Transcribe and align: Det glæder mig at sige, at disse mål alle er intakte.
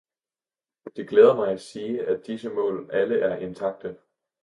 Det 0.95 1.09
glæder 1.09 1.35
mig 1.35 1.51
at 1.51 1.61
sige, 1.61 2.07
at 2.07 2.27
disse 2.27 2.49
mål 2.49 2.89
alle 2.93 3.19
er 3.19 3.35
intakte. 3.37 3.97